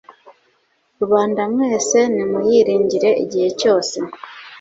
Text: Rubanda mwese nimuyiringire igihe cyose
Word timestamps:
Rubanda 0.99 1.41
mwese 1.53 1.97
nimuyiringire 2.13 3.09
igihe 3.23 3.49
cyose 3.59 3.97